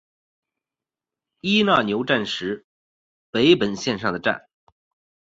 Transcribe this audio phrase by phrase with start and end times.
[1.41, 2.65] 伊奈牛站石
[3.29, 4.47] 北本线上的站。